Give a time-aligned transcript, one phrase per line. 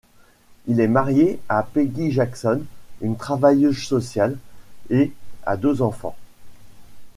[0.65, 2.61] Il est marié à Peggy Jackson,
[3.01, 4.35] une travailleuse sociale,
[4.89, 5.11] et
[5.45, 6.15] a deux enfants.